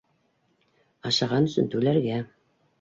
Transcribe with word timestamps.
Ашаған 1.11 1.53
өсөн 1.53 1.71
түләргә. 1.77 2.19